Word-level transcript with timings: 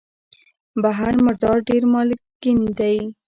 بحر 0.83 1.13
مردار 1.25 1.57
ډېر 1.69 1.83
مالګین 1.93 2.59
دی. 2.79 2.97